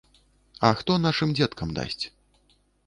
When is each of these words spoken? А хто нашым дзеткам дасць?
А 0.69 0.71
хто 0.79 0.97
нашым 1.05 1.37
дзеткам 1.39 1.77
дасць? 1.81 2.03